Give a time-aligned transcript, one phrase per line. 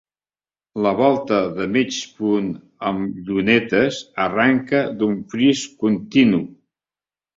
[0.85, 2.49] La volta de mig punt
[2.91, 6.41] amb llunetes arrenca d'un fris continu.